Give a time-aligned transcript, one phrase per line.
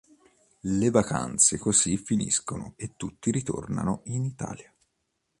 [0.61, 4.73] Le vacanze così finiscono e tutti ritornano in Italia.